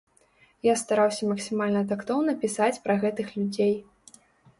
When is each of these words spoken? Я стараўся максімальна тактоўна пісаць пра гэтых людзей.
Я 0.67 0.73
стараўся 0.83 1.27
максімальна 1.31 1.83
тактоўна 1.91 2.35
пісаць 2.45 2.79
пра 2.87 2.95
гэтых 3.05 3.27
людзей. 3.37 3.77